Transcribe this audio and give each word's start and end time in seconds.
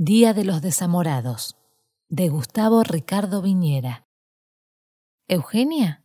Día 0.00 0.32
de 0.32 0.44
los 0.44 0.62
Desamorados, 0.62 1.56
de 2.08 2.28
Gustavo 2.28 2.84
Ricardo 2.84 3.42
Viñera. 3.42 4.06
¿Eugenia? 5.26 6.04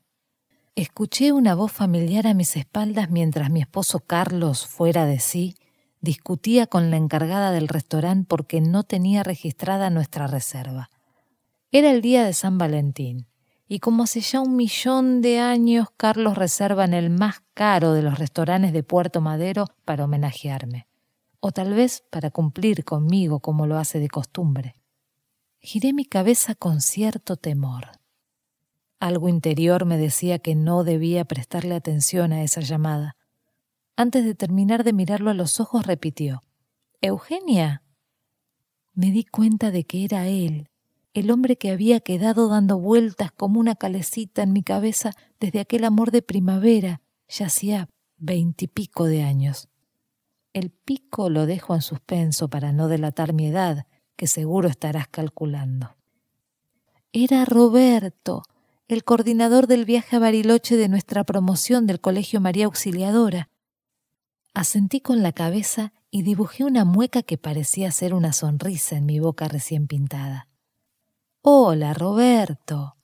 Escuché 0.73 1.31
una 1.31 1.53
voz 1.53 1.71
familiar 1.71 2.25
a 2.25 2.33
mis 2.33 2.55
espaldas 2.55 3.11
mientras 3.11 3.51
mi 3.51 3.61
esposo 3.61 3.99
Carlos, 3.99 4.65
fuera 4.65 5.05
de 5.05 5.19
sí, 5.19 5.53
discutía 6.01 6.65
con 6.65 6.89
la 6.89 6.97
encargada 6.97 7.51
del 7.51 7.67
restaurante 7.67 8.25
porque 8.27 8.61
no 8.61 8.81
tenía 8.81 9.21
registrada 9.21 9.91
nuestra 9.91 10.25
reserva. 10.25 10.89
Era 11.71 11.91
el 11.91 12.01
día 12.01 12.25
de 12.25 12.33
San 12.33 12.57
Valentín, 12.57 13.27
y 13.67 13.77
como 13.77 14.05
hace 14.05 14.21
ya 14.21 14.41
un 14.41 14.55
millón 14.55 15.21
de 15.21 15.39
años 15.39 15.89
Carlos 15.97 16.35
reserva 16.35 16.85
en 16.85 16.95
el 16.95 17.11
más 17.11 17.43
caro 17.53 17.93
de 17.93 18.01
los 18.01 18.17
restaurantes 18.17 18.73
de 18.73 18.81
Puerto 18.81 19.21
Madero 19.21 19.67
para 19.85 20.05
homenajearme 20.05 20.87
o 21.45 21.51
tal 21.51 21.73
vez 21.73 22.05
para 22.09 22.31
cumplir 22.31 22.85
conmigo 22.85 23.41
como 23.41 23.67
lo 23.67 23.77
hace 23.77 23.99
de 23.99 24.07
costumbre. 24.07 24.75
Giré 25.59 25.91
mi 25.91 26.05
cabeza 26.05 26.55
con 26.55 26.79
cierto 26.79 27.35
temor. 27.35 27.99
Algo 28.97 29.27
interior 29.27 29.83
me 29.83 29.97
decía 29.97 30.39
que 30.39 30.55
no 30.55 30.85
debía 30.85 31.25
prestarle 31.25 31.75
atención 31.75 32.31
a 32.31 32.43
esa 32.43 32.61
llamada. 32.61 33.17
Antes 33.97 34.23
de 34.23 34.35
terminar 34.35 34.85
de 34.85 34.93
mirarlo 34.93 35.31
a 35.31 35.33
los 35.33 35.59
ojos, 35.59 35.85
repitió, 35.85 36.43
Eugenia. 37.01 37.83
Me 38.93 39.11
di 39.11 39.25
cuenta 39.25 39.69
de 39.69 39.83
que 39.83 40.05
era 40.05 40.27
él, 40.27 40.69
el 41.13 41.29
hombre 41.29 41.57
que 41.57 41.71
había 41.71 41.99
quedado 41.99 42.47
dando 42.47 42.79
vueltas 42.79 43.33
como 43.33 43.59
una 43.59 43.75
calecita 43.75 44.43
en 44.43 44.53
mi 44.53 44.63
cabeza 44.63 45.11
desde 45.41 45.59
aquel 45.59 45.83
amor 45.83 46.11
de 46.11 46.21
primavera, 46.21 47.01
ya 47.27 47.47
hacía 47.47 47.89
veintipico 48.15 49.03
de 49.07 49.23
años. 49.23 49.67
El 50.53 50.69
pico 50.69 51.29
lo 51.29 51.47
dejo 51.47 51.73
en 51.73 51.81
suspenso 51.81 52.47
para 52.47 52.71
no 52.71 52.87
delatar 52.87 53.33
mi 53.33 53.47
edad, 53.47 53.87
que 54.15 54.27
seguro 54.27 54.69
estarás 54.69 55.07
calculando. 55.07 55.95
Era 57.11 57.43
Roberto, 57.45 58.43
el 58.87 59.03
coordinador 59.03 59.65
del 59.65 59.85
viaje 59.85 60.15
a 60.15 60.19
Bariloche 60.19 60.77
de 60.77 60.89
nuestra 60.89 61.23
promoción 61.23 61.87
del 61.87 61.99
Colegio 61.99 62.39
María 62.39 62.65
Auxiliadora. 62.65 63.49
Asentí 64.53 65.01
con 65.01 65.23
la 65.23 65.31
cabeza 65.31 65.93
y 66.11 66.21
dibujé 66.21 66.63
una 66.63 66.85
mueca 66.85 67.23
que 67.23 67.39
parecía 67.39 67.91
ser 67.91 68.13
una 68.13 68.33
sonrisa 68.33 68.95
en 68.95 69.07
mi 69.07 69.19
boca 69.19 69.47
recién 69.47 69.87
pintada. 69.87 70.47
Hola, 71.41 71.95
Roberto. 71.95 72.95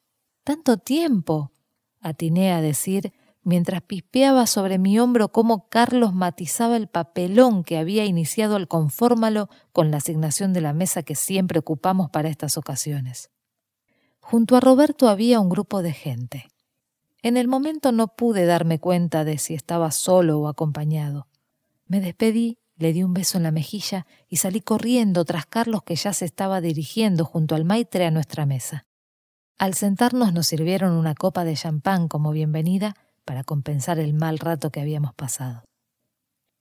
Tanto 0.44 0.78
tiempo, 0.78 1.52
atiné 2.00 2.54
a 2.54 2.62
decir 2.62 3.12
mientras 3.44 3.82
pispeaba 3.82 4.48
sobre 4.48 4.78
mi 4.78 5.00
hombro 5.00 5.32
cómo 5.32 5.70
Carlos 5.70 6.14
matizaba 6.14 6.78
el 6.78 6.88
papelón 6.88 7.64
que 7.64 7.78
había 7.78 8.06
iniciado 8.06 8.58
el 8.58 8.68
confórmalo 8.68 9.50
con 9.72 9.92
la 9.92 9.98
asignación 9.98 10.54
de 10.54 10.62
la 10.62 10.74
mesa 10.74 11.04
que 11.04 11.16
siempre 11.16 11.60
ocupamos 11.60 12.10
para 12.10 12.30
estas 12.30 12.58
ocasiones. 12.58 13.30
Junto 14.20 14.56
a 14.56 14.60
Roberto 14.60 15.10
había 15.10 15.40
un 15.40 15.50
grupo 15.50 15.82
de 15.82 15.94
gente. 15.94 16.48
En 17.22 17.36
el 17.36 17.48
momento 17.48 17.92
no 17.92 18.16
pude 18.16 18.46
darme 18.46 18.80
cuenta 18.80 19.24
de 19.24 19.38
si 19.38 19.54
estaba 19.54 19.92
solo 19.92 20.40
o 20.40 20.48
acompañado. 20.48 21.28
Me 21.88 22.00
despedí, 22.00 22.60
le 22.78 22.94
di 22.94 23.04
un 23.04 23.14
beso 23.14 23.38
en 23.38 23.44
la 23.44 23.52
mejilla 23.52 24.06
y 24.28 24.38
salí 24.38 24.62
corriendo 24.62 25.26
tras 25.26 25.46
Carlos 25.46 25.84
que 25.84 25.96
ya 25.96 26.14
se 26.14 26.26
estaba 26.26 26.62
dirigiendo 26.62 27.26
junto 27.26 27.56
al 27.56 27.66
maitre 27.66 28.06
a 28.06 28.12
nuestra 28.12 28.46
mesa. 28.46 28.86
Al 29.58 29.74
sentarnos 29.74 30.32
nos 30.32 30.48
sirvieron 30.48 30.94
una 30.94 31.16
copa 31.16 31.44
de 31.44 31.56
champán 31.56 32.08
como 32.08 32.32
bienvenida 32.32 32.96
para 33.30 33.44
compensar 33.44 34.00
el 34.00 34.16
mal 34.16 34.40
rato 34.40 34.72
que 34.72 34.82
habíamos 34.82 35.14
pasado. 35.14 35.64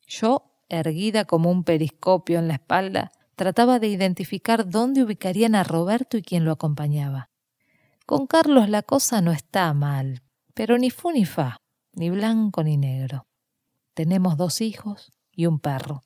Yo, 0.06 0.52
erguida 0.69 1.25
como 1.25 1.50
un 1.50 1.64
periscopio 1.64 2.38
en 2.38 2.47
la 2.47 2.56
espalda, 2.56 3.10
trataba 3.36 3.78
de 3.78 3.88
identificar 3.88 4.69
dónde 4.69 5.02
ubicarían 5.02 5.55
a 5.55 5.64
Roberto 5.64 6.19
y 6.19 6.22
quién 6.22 6.44
lo 6.44 6.52
acompañaba. 6.52 7.30
Con 8.05 8.27
Carlos 8.27 8.69
la 8.69 8.83
cosa 8.83 9.22
no 9.22 9.33
está 9.33 9.72
mal, 9.72 10.20
pero 10.52 10.77
ni 10.77 10.91
fu 10.91 11.10
ni 11.10 11.25
fa, 11.25 11.56
ni 11.94 12.10
blanco 12.10 12.62
ni 12.62 12.76
negro. 12.76 13.26
Tenemos 13.94 14.37
dos 14.37 14.60
hijos 14.60 15.10
y 15.32 15.47
un 15.47 15.60
perro. 15.60 16.04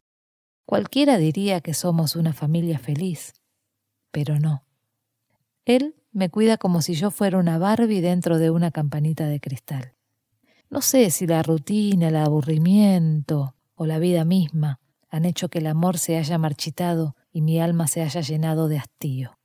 Cualquiera 0.64 1.18
diría 1.18 1.60
que 1.60 1.74
somos 1.74 2.14
una 2.14 2.32
familia 2.32 2.78
feliz, 2.78 3.32
pero 4.12 4.38
no. 4.38 4.64
Él 5.64 5.96
me 6.12 6.30
cuida 6.30 6.56
como 6.56 6.82
si 6.82 6.94
yo 6.94 7.10
fuera 7.10 7.38
una 7.38 7.58
Barbie 7.58 8.00
dentro 8.00 8.38
de 8.38 8.50
una 8.50 8.70
campanita 8.70 9.26
de 9.26 9.40
cristal. 9.40 9.96
No 10.72 10.80
sé 10.80 11.10
si 11.10 11.26
la 11.26 11.42
rutina, 11.42 12.08
el 12.08 12.16
aburrimiento 12.16 13.54
o 13.74 13.84
la 13.84 13.98
vida 13.98 14.24
misma 14.24 14.80
han 15.10 15.26
hecho 15.26 15.50
que 15.50 15.58
el 15.58 15.66
amor 15.66 15.98
se 15.98 16.16
haya 16.16 16.38
marchitado 16.38 17.14
y 17.30 17.42
mi 17.42 17.60
alma 17.60 17.86
se 17.88 18.00
haya 18.00 18.22
llenado 18.22 18.68
de 18.68 18.78
hastío. 18.78 19.38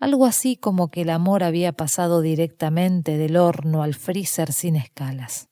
Algo 0.00 0.26
así 0.26 0.56
como 0.56 0.88
que 0.88 1.02
el 1.02 1.10
amor 1.10 1.44
había 1.44 1.70
pasado 1.70 2.20
directamente 2.20 3.16
del 3.16 3.36
horno 3.36 3.84
al 3.84 3.94
freezer 3.94 4.52
sin 4.52 4.74
escalas. 4.74 5.48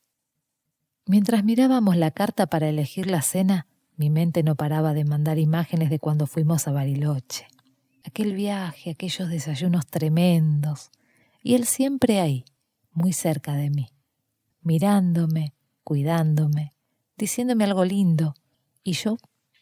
Mientras 1.05 1.45
mirábamos 1.45 1.95
la 1.95 2.11
carta 2.11 2.47
para 2.47 2.67
elegir 2.67 3.09
la 3.09 3.21
cena, 3.21 3.67
mi 3.95 4.09
mente 4.09 4.43
no 4.43 4.55
paraba 4.55 4.93
de 4.93 5.05
mandar 5.05 5.39
imágenes 5.39 5.89
de 5.89 5.99
cuando 5.99 6.27
fuimos 6.27 6.67
a 6.67 6.73
Bariloche. 6.73 7.47
Aquel 8.03 8.33
viaje, 8.33 8.89
aquellos 8.89 9.29
desayunos 9.29 9.87
tremendos, 9.87 10.91
y 11.41 11.55
él 11.55 11.65
siempre 11.65 12.19
ahí, 12.19 12.43
muy 12.91 13.13
cerca 13.13 13.53
de 13.53 13.69
mí 13.69 13.87
mirándome, 14.61 15.53
cuidándome, 15.83 16.73
diciéndome 17.17 17.63
algo 17.63 17.85
lindo, 17.85 18.35
y 18.83 18.93
yo 18.93 19.17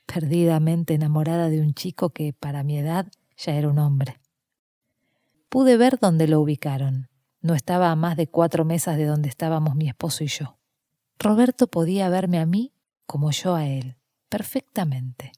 perdidamente 0.05 0.93
enamorada 0.93 1.49
de 1.49 1.61
un 1.61 1.73
chico 1.73 2.09
que 2.09 2.33
para 2.33 2.63
mi 2.63 2.77
edad 2.77 3.07
ya 3.37 3.53
era 3.53 3.69
un 3.69 3.79
hombre. 3.79 4.19
Pude 5.49 5.77
ver 5.77 5.99
dónde 5.99 6.27
lo 6.27 6.41
ubicaron. 6.41 7.09
No 7.41 7.53
estaba 7.53 7.91
a 7.91 7.95
más 7.95 8.17
de 8.17 8.27
cuatro 8.27 8.65
mesas 8.65 8.97
de 8.97 9.05
donde 9.05 9.29
estábamos 9.29 9.75
mi 9.75 9.87
esposo 9.87 10.23
y 10.23 10.27
yo. 10.27 10.57
Roberto 11.19 11.67
podía 11.67 12.09
verme 12.09 12.39
a 12.39 12.45
mí 12.45 12.73
como 13.05 13.31
yo 13.31 13.55
a 13.55 13.65
él, 13.65 13.97
perfectamente. 14.29 15.31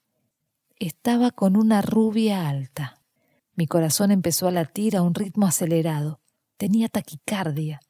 Estaba 0.77 1.31
con 1.31 1.55
una 1.55 1.81
rubia 1.81 2.49
alta. 2.49 3.01
Mi 3.53 3.67
corazón 3.67 4.11
empezó 4.11 4.47
a 4.47 4.51
latir 4.51 4.95
a 4.95 5.01
un 5.01 5.13
ritmo 5.13 5.45
acelerado. 5.45 6.21
Tenía 6.57 6.89
taquicardia. 6.89 7.81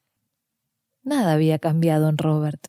Nada 1.02 1.32
había 1.32 1.58
cambiado 1.58 2.08
en 2.08 2.18
Robert. 2.18 2.66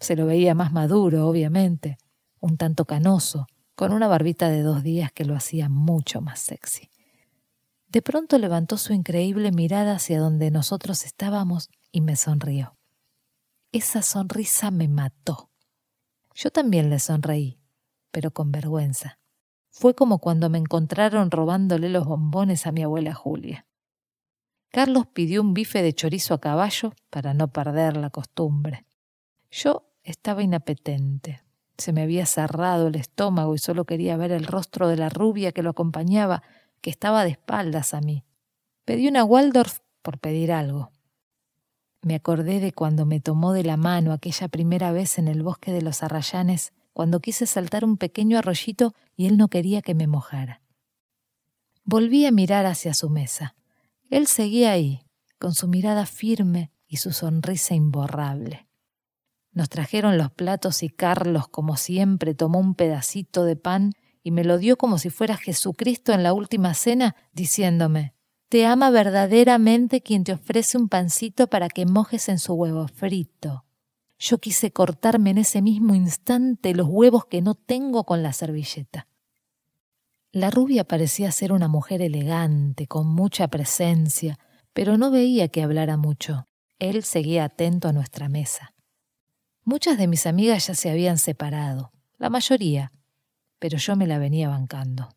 Se 0.00 0.16
lo 0.16 0.26
veía 0.26 0.54
más 0.54 0.72
maduro, 0.72 1.26
obviamente, 1.28 1.98
un 2.40 2.56
tanto 2.56 2.84
canoso, 2.84 3.46
con 3.74 3.92
una 3.92 4.08
barbita 4.08 4.48
de 4.48 4.62
dos 4.62 4.82
días 4.82 5.12
que 5.12 5.24
lo 5.24 5.36
hacía 5.36 5.68
mucho 5.68 6.20
más 6.20 6.40
sexy. 6.40 6.88
De 7.88 8.02
pronto 8.02 8.38
levantó 8.38 8.76
su 8.76 8.92
increíble 8.92 9.52
mirada 9.52 9.94
hacia 9.94 10.20
donde 10.20 10.50
nosotros 10.50 11.04
estábamos 11.04 11.70
y 11.92 12.00
me 12.00 12.16
sonrió. 12.16 12.76
Esa 13.72 14.02
sonrisa 14.02 14.70
me 14.70 14.88
mató. 14.88 15.50
Yo 16.34 16.50
también 16.50 16.90
le 16.90 16.98
sonreí, 16.98 17.60
pero 18.10 18.30
con 18.30 18.50
vergüenza. 18.50 19.18
Fue 19.70 19.94
como 19.94 20.18
cuando 20.18 20.50
me 20.50 20.58
encontraron 20.58 21.30
robándole 21.30 21.88
los 21.88 22.06
bombones 22.06 22.66
a 22.66 22.72
mi 22.72 22.82
abuela 22.82 23.14
Julia. 23.14 23.67
Carlos 24.70 25.06
pidió 25.06 25.40
un 25.40 25.54
bife 25.54 25.82
de 25.82 25.94
chorizo 25.94 26.34
a 26.34 26.40
caballo 26.40 26.92
para 27.10 27.34
no 27.34 27.48
perder 27.48 27.96
la 27.96 28.10
costumbre. 28.10 28.84
Yo 29.50 29.90
estaba 30.02 30.42
inapetente. 30.42 31.42
Se 31.78 31.92
me 31.92 32.02
había 32.02 32.26
cerrado 32.26 32.88
el 32.88 32.96
estómago 32.96 33.54
y 33.54 33.58
solo 33.58 33.84
quería 33.84 34.16
ver 34.16 34.32
el 34.32 34.44
rostro 34.44 34.88
de 34.88 34.96
la 34.96 35.08
rubia 35.08 35.52
que 35.52 35.62
lo 35.62 35.70
acompañaba, 35.70 36.42
que 36.80 36.90
estaba 36.90 37.24
de 37.24 37.30
espaldas 37.30 37.94
a 37.94 38.00
mí. 38.00 38.24
Pedí 38.84 39.08
una 39.08 39.24
Waldorf 39.24 39.78
por 40.02 40.18
pedir 40.18 40.52
algo. 40.52 40.90
Me 42.02 42.14
acordé 42.14 42.60
de 42.60 42.72
cuando 42.72 43.06
me 43.06 43.20
tomó 43.20 43.52
de 43.52 43.64
la 43.64 43.76
mano 43.76 44.12
aquella 44.12 44.48
primera 44.48 44.92
vez 44.92 45.18
en 45.18 45.28
el 45.28 45.42
bosque 45.42 45.72
de 45.72 45.82
los 45.82 46.02
arrayanes, 46.02 46.72
cuando 46.92 47.20
quise 47.20 47.46
saltar 47.46 47.84
un 47.84 47.96
pequeño 47.96 48.38
arroyito 48.38 48.94
y 49.16 49.26
él 49.26 49.36
no 49.36 49.48
quería 49.48 49.82
que 49.82 49.94
me 49.94 50.06
mojara. 50.06 50.62
Volví 51.84 52.26
a 52.26 52.32
mirar 52.32 52.66
hacia 52.66 52.94
su 52.94 53.08
mesa. 53.08 53.54
Él 54.10 54.26
seguía 54.26 54.72
ahí, 54.72 55.02
con 55.38 55.54
su 55.54 55.68
mirada 55.68 56.06
firme 56.06 56.72
y 56.86 56.96
su 56.96 57.12
sonrisa 57.12 57.74
imborrable. 57.74 58.68
Nos 59.52 59.68
trajeron 59.68 60.16
los 60.16 60.30
platos 60.30 60.82
y 60.82 60.88
Carlos, 60.88 61.48
como 61.48 61.76
siempre, 61.76 62.34
tomó 62.34 62.58
un 62.58 62.74
pedacito 62.74 63.44
de 63.44 63.56
pan 63.56 63.92
y 64.22 64.30
me 64.30 64.44
lo 64.44 64.58
dio 64.58 64.76
como 64.76 64.98
si 64.98 65.10
fuera 65.10 65.36
Jesucristo 65.36 66.12
en 66.12 66.22
la 66.22 66.32
última 66.32 66.74
cena, 66.74 67.16
diciéndome, 67.32 68.14
Te 68.48 68.66
ama 68.66 68.90
verdaderamente 68.90 70.00
quien 70.00 70.24
te 70.24 70.32
ofrece 70.32 70.78
un 70.78 70.88
pancito 70.88 71.48
para 71.48 71.68
que 71.68 71.86
mojes 71.86 72.28
en 72.28 72.38
su 72.38 72.54
huevo 72.54 72.88
frito. 72.88 73.64
Yo 74.18 74.38
quise 74.38 74.72
cortarme 74.72 75.30
en 75.30 75.38
ese 75.38 75.62
mismo 75.62 75.94
instante 75.94 76.74
los 76.74 76.88
huevos 76.88 77.26
que 77.26 77.42
no 77.42 77.54
tengo 77.54 78.04
con 78.04 78.22
la 78.22 78.32
servilleta. 78.32 79.06
La 80.38 80.52
rubia 80.52 80.84
parecía 80.84 81.32
ser 81.32 81.50
una 81.50 81.66
mujer 81.66 82.00
elegante, 82.00 82.86
con 82.86 83.08
mucha 83.08 83.48
presencia, 83.48 84.38
pero 84.72 84.96
no 84.96 85.10
veía 85.10 85.48
que 85.48 85.64
hablara 85.64 85.96
mucho. 85.96 86.46
Él 86.78 87.02
seguía 87.02 87.42
atento 87.42 87.88
a 87.88 87.92
nuestra 87.92 88.28
mesa. 88.28 88.72
Muchas 89.64 89.98
de 89.98 90.06
mis 90.06 90.26
amigas 90.26 90.68
ya 90.68 90.76
se 90.76 90.90
habían 90.90 91.18
separado, 91.18 91.90
la 92.18 92.30
mayoría, 92.30 92.92
pero 93.58 93.78
yo 93.78 93.96
me 93.96 94.06
la 94.06 94.18
venía 94.18 94.48
bancando. 94.48 95.08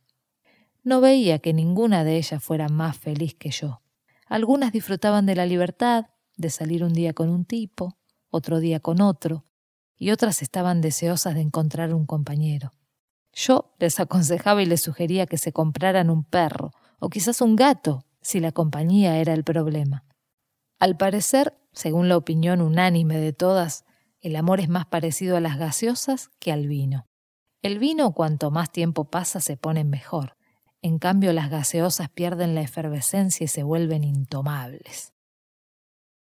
No 0.83 1.01
veía 1.01 1.38
que 1.38 1.53
ninguna 1.53 2.03
de 2.03 2.18
ellas 2.18 2.44
fuera 2.44 2.68
más 2.68 2.97
feliz 2.97 3.35
que 3.35 3.51
yo. 3.51 3.83
Algunas 4.25 4.71
disfrutaban 4.71 5.27
de 5.27 5.35
la 5.35 5.45
libertad, 5.45 6.07
de 6.35 6.50
salir 6.50 6.83
un 6.83 6.94
día 6.94 7.13
con 7.13 7.29
un 7.29 7.45
tipo, 7.45 7.95
otro 8.31 8.59
día 8.59 8.79
con 8.79 9.01
otro, 9.01 9.45
y 9.95 10.09
otras 10.09 10.41
estaban 10.41 10.81
deseosas 10.81 11.35
de 11.35 11.41
encontrar 11.41 11.94
un 11.94 12.07
compañero. 12.07 12.71
Yo 13.33 13.74
les 13.80 14.00
aconsejaba 14.00 14.62
y 14.62 14.66
les 14.66 14.81
sugería 14.81 15.25
que 15.25 15.38
se 15.38 15.54
compraran 15.54 16.10
un 16.10 16.24
perro, 16.24 16.72
o 17.00 17.10
quizás 17.10 17.42
un 17.42 17.56
gato, 17.56 18.06
si 18.22 18.39
la 18.39 18.51
compañía 18.51 19.18
era 19.18 19.33
el 19.33 19.44
problema. 19.44 20.04
Al 20.80 20.98
parecer, 20.98 21.57
según 21.74 22.10
la 22.10 22.18
opinión 22.18 22.62
unánime 22.62 23.18
de 23.18 23.33
todas, 23.33 23.86
el 24.19 24.36
amor 24.36 24.60
es 24.60 24.69
más 24.69 24.86
parecido 24.86 25.38
a 25.38 25.39
las 25.39 25.57
gaseosas 25.57 26.30
que 26.39 26.51
al 26.51 26.68
vino. 26.68 27.06
El 27.62 27.80
vino 27.80 28.13
cuanto 28.13 28.51
más 28.51 28.72
tiempo 28.72 29.06
pasa 29.06 29.39
se 29.39 29.57
pone 29.57 29.83
mejor. 29.83 30.38
En 30.81 30.98
cambio 30.98 31.31
las 31.33 31.50
gaseosas 31.50 32.10
pierden 32.10 32.56
la 32.56 32.62
efervescencia 32.62 33.44
y 33.45 33.48
se 33.48 33.63
vuelven 33.63 34.04
intomables. 34.04 35.13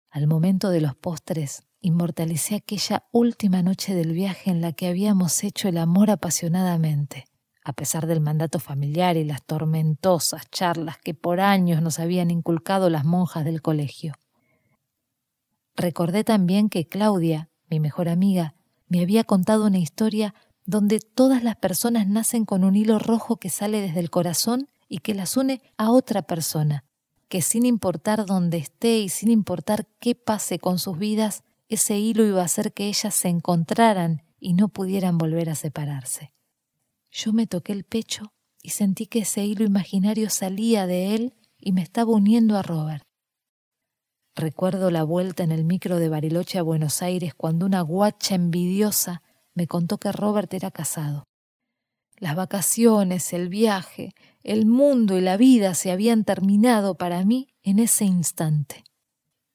Al 0.09 0.27
momento 0.27 0.69
de 0.69 0.79
los 0.79 0.95
postres, 0.95 1.64
inmortalicé 1.85 2.55
aquella 2.55 3.05
última 3.11 3.61
noche 3.61 3.93
del 3.93 4.11
viaje 4.11 4.49
en 4.49 4.59
la 4.59 4.73
que 4.73 4.87
habíamos 4.87 5.43
hecho 5.43 5.67
el 5.67 5.77
amor 5.77 6.09
apasionadamente, 6.09 7.25
a 7.63 7.73
pesar 7.73 8.07
del 8.07 8.21
mandato 8.21 8.57
familiar 8.59 9.17
y 9.17 9.23
las 9.23 9.43
tormentosas 9.45 10.49
charlas 10.49 10.97
que 10.97 11.13
por 11.13 11.39
años 11.39 11.83
nos 11.83 11.99
habían 11.99 12.31
inculcado 12.31 12.89
las 12.89 13.05
monjas 13.05 13.45
del 13.45 13.61
colegio. 13.61 14.15
Recordé 15.75 16.23
también 16.23 16.69
que 16.69 16.87
Claudia, 16.87 17.49
mi 17.69 17.79
mejor 17.79 18.09
amiga, 18.09 18.55
me 18.87 19.01
había 19.01 19.23
contado 19.23 19.67
una 19.67 19.77
historia 19.77 20.33
donde 20.65 20.99
todas 20.99 21.43
las 21.43 21.55
personas 21.55 22.07
nacen 22.07 22.45
con 22.45 22.63
un 22.63 22.75
hilo 22.75 22.97
rojo 22.97 23.37
que 23.37 23.51
sale 23.51 23.79
desde 23.79 23.99
el 23.99 24.09
corazón 24.09 24.69
y 24.89 24.99
que 24.99 25.13
las 25.13 25.37
une 25.37 25.61
a 25.77 25.91
otra 25.91 26.23
persona, 26.23 26.83
que 27.27 27.43
sin 27.43 27.63
importar 27.63 28.25
dónde 28.25 28.57
esté 28.57 28.97
y 28.97 29.09
sin 29.09 29.29
importar 29.29 29.87
qué 29.99 30.15
pase 30.15 30.57
con 30.57 30.79
sus 30.79 30.97
vidas, 30.97 31.43
ese 31.67 31.97
hilo 31.97 32.25
iba 32.25 32.41
a 32.41 32.45
hacer 32.45 32.73
que 32.73 32.87
ellas 32.87 33.13
se 33.15 33.27
encontraran 33.27 34.23
y 34.39 34.53
no 34.53 34.69
pudieran 34.69 35.17
volver 35.17 35.49
a 35.49 35.55
separarse. 35.55 36.31
Yo 37.11 37.33
me 37.33 37.47
toqué 37.47 37.73
el 37.73 37.83
pecho 37.83 38.33
y 38.61 38.69
sentí 38.69 39.07
que 39.07 39.19
ese 39.19 39.45
hilo 39.45 39.63
imaginario 39.63 40.29
salía 40.29 40.85
de 40.85 41.15
él 41.15 41.35
y 41.57 41.71
me 41.71 41.81
estaba 41.81 42.11
uniendo 42.11 42.57
a 42.57 42.61
Robert. 42.61 43.03
Recuerdo 44.35 44.91
la 44.91 45.03
vuelta 45.03 45.43
en 45.43 45.51
el 45.51 45.63
micro 45.63 45.97
de 45.97 46.09
Bariloche 46.09 46.59
a 46.59 46.63
Buenos 46.63 47.01
Aires 47.01 47.33
cuando 47.33 47.65
una 47.65 47.81
guacha 47.81 48.35
envidiosa 48.35 49.21
me 49.53 49.65
contó 49.65 49.97
que 49.97 50.11
Robert 50.11 50.53
era 50.53 50.71
casado. 50.71 51.23
Las 52.17 52.35
vacaciones, 52.35 53.31
el 53.33 53.49
viaje, 53.49 54.13
el 54.43 54.65
mundo 54.65 55.17
y 55.17 55.21
la 55.21 55.37
vida 55.37 55.73
se 55.73 55.91
habían 55.91 56.25
terminado 56.25 56.95
para 56.95 57.23
mí 57.23 57.47
en 57.63 57.79
ese 57.79 58.05
instante. 58.05 58.83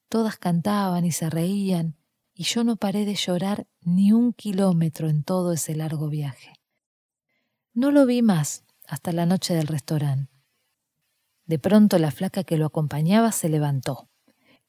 Todas 0.09 0.37
cantaban 0.37 1.05
y 1.05 1.11
se 1.11 1.29
reían, 1.29 1.95
y 2.33 2.43
yo 2.43 2.63
no 2.63 2.75
paré 2.75 3.05
de 3.05 3.15
llorar 3.15 3.67
ni 3.81 4.11
un 4.11 4.33
kilómetro 4.33 5.09
en 5.09 5.23
todo 5.23 5.53
ese 5.53 5.75
largo 5.75 6.09
viaje. 6.09 6.53
No 7.73 7.91
lo 7.91 8.05
vi 8.05 8.21
más 8.21 8.63
hasta 8.87 9.11
la 9.11 9.25
noche 9.25 9.53
del 9.53 9.67
restaurante. 9.67 10.31
De 11.45 11.59
pronto 11.59 11.97
la 11.97 12.11
flaca 12.11 12.43
que 12.43 12.57
lo 12.57 12.65
acompañaba 12.65 13.31
se 13.31 13.49
levantó. 13.49 14.09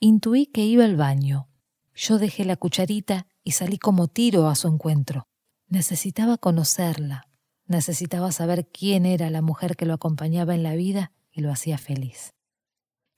Intuí 0.00 0.46
que 0.46 0.64
iba 0.64 0.84
al 0.84 0.96
baño. 0.96 1.48
Yo 1.94 2.18
dejé 2.18 2.44
la 2.44 2.56
cucharita 2.56 3.26
y 3.44 3.52
salí 3.52 3.78
como 3.78 4.08
tiro 4.08 4.48
a 4.48 4.54
su 4.54 4.68
encuentro. 4.68 5.28
Necesitaba 5.68 6.38
conocerla, 6.38 7.28
necesitaba 7.66 8.32
saber 8.32 8.68
quién 8.68 9.06
era 9.06 9.30
la 9.30 9.42
mujer 9.42 9.76
que 9.76 9.86
lo 9.86 9.94
acompañaba 9.94 10.54
en 10.54 10.62
la 10.62 10.74
vida 10.74 11.12
y 11.30 11.40
lo 11.40 11.52
hacía 11.52 11.78
feliz. 11.78 12.34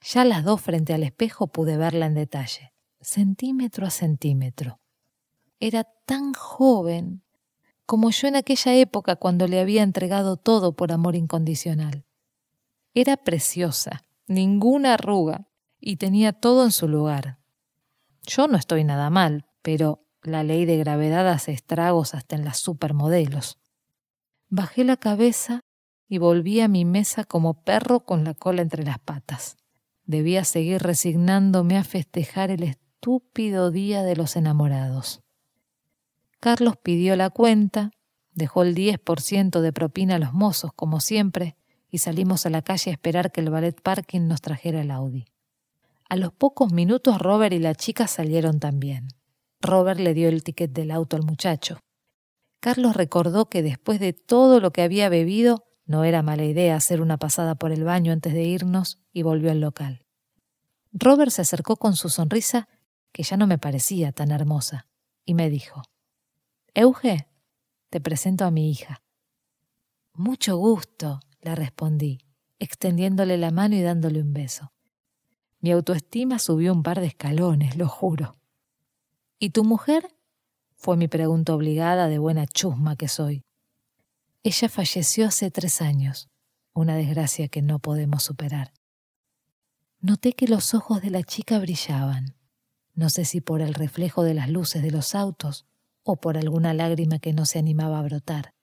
Ya 0.02 0.24
las 0.24 0.44
dos 0.44 0.60
frente 0.60 0.92
al 0.92 1.02
espejo 1.02 1.46
pude 1.46 1.78
verla 1.78 2.06
en 2.06 2.14
detalle, 2.14 2.73
centímetro 3.04 3.86
a 3.86 3.90
centímetro. 3.90 4.80
Era 5.60 5.84
tan 5.84 6.32
joven 6.32 7.22
como 7.86 8.10
yo 8.10 8.28
en 8.28 8.36
aquella 8.36 8.74
época 8.74 9.16
cuando 9.16 9.46
le 9.46 9.60
había 9.60 9.82
entregado 9.82 10.36
todo 10.36 10.74
por 10.74 10.90
amor 10.90 11.16
incondicional. 11.16 12.04
Era 12.94 13.16
preciosa, 13.16 14.02
ninguna 14.26 14.94
arruga, 14.94 15.48
y 15.80 15.96
tenía 15.96 16.32
todo 16.32 16.64
en 16.64 16.72
su 16.72 16.88
lugar. 16.88 17.38
Yo 18.26 18.48
no 18.48 18.56
estoy 18.56 18.84
nada 18.84 19.10
mal, 19.10 19.44
pero 19.60 20.06
la 20.22 20.42
ley 20.42 20.64
de 20.64 20.78
gravedad 20.78 21.28
hace 21.28 21.52
estragos 21.52 22.14
hasta 22.14 22.36
en 22.36 22.44
las 22.44 22.58
supermodelos. 22.58 23.58
Bajé 24.48 24.84
la 24.84 24.96
cabeza 24.96 25.60
y 26.08 26.18
volví 26.18 26.60
a 26.60 26.68
mi 26.68 26.86
mesa 26.86 27.24
como 27.24 27.64
perro 27.64 28.00
con 28.00 28.24
la 28.24 28.32
cola 28.32 28.62
entre 28.62 28.84
las 28.84 28.98
patas. 28.98 29.56
Debía 30.06 30.44
seguir 30.44 30.82
resignándome 30.82 31.76
a 31.76 31.84
festejar 31.84 32.50
el 32.50 32.62
estúpido 33.04 33.70
día 33.70 34.02
de 34.02 34.16
los 34.16 34.34
enamorados. 34.34 35.20
Carlos 36.40 36.78
pidió 36.82 37.16
la 37.16 37.28
cuenta, 37.28 37.90
dejó 38.32 38.62
el 38.62 38.74
10% 38.74 39.60
de 39.60 39.72
propina 39.74 40.14
a 40.14 40.18
los 40.18 40.32
mozos, 40.32 40.72
como 40.72 41.00
siempre, 41.00 41.54
y 41.90 41.98
salimos 41.98 42.46
a 42.46 42.50
la 42.50 42.62
calle 42.62 42.90
a 42.90 42.94
esperar 42.94 43.30
que 43.30 43.42
el 43.42 43.50
ballet 43.50 43.78
parking 43.78 44.26
nos 44.26 44.40
trajera 44.40 44.80
el 44.80 44.90
Audi. 44.90 45.26
A 46.08 46.16
los 46.16 46.32
pocos 46.32 46.72
minutos 46.72 47.18
Robert 47.18 47.52
y 47.52 47.58
la 47.58 47.74
chica 47.74 48.06
salieron 48.06 48.58
también. 48.58 49.08
Robert 49.60 50.00
le 50.00 50.14
dio 50.14 50.30
el 50.30 50.42
ticket 50.42 50.72
del 50.72 50.90
auto 50.90 51.16
al 51.16 51.24
muchacho. 51.24 51.80
Carlos 52.58 52.96
recordó 52.96 53.50
que 53.50 53.62
después 53.62 54.00
de 54.00 54.14
todo 54.14 54.60
lo 54.60 54.72
que 54.72 54.80
había 54.80 55.10
bebido, 55.10 55.66
no 55.84 56.04
era 56.04 56.22
mala 56.22 56.44
idea 56.44 56.76
hacer 56.76 57.02
una 57.02 57.18
pasada 57.18 57.54
por 57.54 57.70
el 57.70 57.84
baño 57.84 58.14
antes 58.14 58.32
de 58.32 58.44
irnos 58.44 58.98
y 59.12 59.20
volvió 59.20 59.50
al 59.50 59.60
local. 59.60 60.06
Robert 60.94 61.32
se 61.32 61.42
acercó 61.42 61.76
con 61.76 61.96
su 61.96 62.08
sonrisa, 62.08 62.66
que 63.14 63.22
ya 63.22 63.36
no 63.36 63.46
me 63.46 63.58
parecía 63.58 64.10
tan 64.10 64.32
hermosa, 64.32 64.88
y 65.24 65.34
me 65.34 65.48
dijo, 65.48 65.82
Euge, 66.74 67.28
te 67.88 68.00
presento 68.00 68.44
a 68.44 68.50
mi 68.50 68.68
hija. 68.68 69.04
Mucho 70.14 70.56
gusto, 70.56 71.20
le 71.40 71.54
respondí, 71.54 72.18
extendiéndole 72.58 73.38
la 73.38 73.52
mano 73.52 73.76
y 73.76 73.82
dándole 73.82 74.20
un 74.20 74.32
beso. 74.34 74.72
Mi 75.60 75.70
autoestima 75.70 76.40
subió 76.40 76.72
un 76.72 76.82
par 76.82 76.98
de 76.98 77.06
escalones, 77.06 77.76
lo 77.76 77.88
juro. 77.88 78.36
¿Y 79.38 79.50
tu 79.50 79.62
mujer? 79.62 80.12
fue 80.74 80.96
mi 80.96 81.06
pregunta 81.06 81.54
obligada 81.54 82.08
de 82.08 82.18
buena 82.18 82.48
chusma 82.48 82.96
que 82.96 83.06
soy. 83.06 83.44
Ella 84.42 84.68
falleció 84.68 85.28
hace 85.28 85.52
tres 85.52 85.80
años, 85.80 86.28
una 86.72 86.96
desgracia 86.96 87.46
que 87.46 87.62
no 87.62 87.78
podemos 87.78 88.24
superar. 88.24 88.72
Noté 90.00 90.32
que 90.32 90.48
los 90.48 90.74
ojos 90.74 91.00
de 91.00 91.10
la 91.10 91.22
chica 91.22 91.60
brillaban, 91.60 92.34
no 92.94 93.10
sé 93.10 93.24
si 93.24 93.40
por 93.40 93.60
el 93.60 93.74
reflejo 93.74 94.22
de 94.22 94.34
las 94.34 94.48
luces 94.48 94.82
de 94.82 94.90
los 94.90 95.14
autos 95.14 95.66
o 96.02 96.16
por 96.16 96.36
alguna 96.36 96.74
lágrima 96.74 97.18
que 97.18 97.32
no 97.32 97.46
se 97.46 97.58
animaba 97.58 97.98
a 97.98 98.02
brotar. 98.02 98.54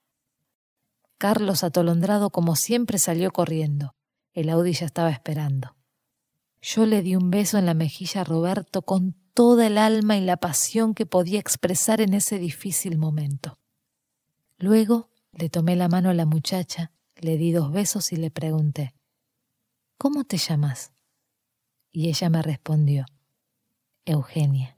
Carlos, 1.18 1.64
atolondrado 1.64 2.30
como 2.30 2.56
siempre, 2.56 2.98
salió 2.98 3.30
corriendo. 3.30 3.94
El 4.32 4.48
Audi 4.48 4.72
ya 4.72 4.86
estaba 4.86 5.10
esperando. 5.10 5.76
Yo 6.60 6.86
le 6.86 7.02
di 7.02 7.16
un 7.16 7.30
beso 7.30 7.58
en 7.58 7.66
la 7.66 7.74
mejilla 7.74 8.22
a 8.22 8.24
Roberto 8.24 8.82
con 8.82 9.14
toda 9.34 9.66
el 9.66 9.78
alma 9.78 10.16
y 10.16 10.20
la 10.20 10.36
pasión 10.36 10.94
que 10.94 11.06
podía 11.06 11.40
expresar 11.40 12.00
en 12.00 12.14
ese 12.14 12.38
difícil 12.38 12.98
momento. 12.98 13.58
Luego 14.58 15.10
le 15.32 15.48
tomé 15.48 15.76
la 15.76 15.88
mano 15.88 16.10
a 16.10 16.14
la 16.14 16.26
muchacha, 16.26 16.92
le 17.16 17.36
di 17.36 17.52
dos 17.52 17.72
besos 17.72 18.12
y 18.12 18.16
le 18.16 18.30
pregunté, 18.30 18.94
¿Cómo 19.98 20.24
te 20.24 20.36
llamas? 20.36 20.92
Y 21.92 22.08
ella 22.08 22.28
me 22.30 22.42
respondió, 22.42 23.06
Eugenia. 24.06 24.74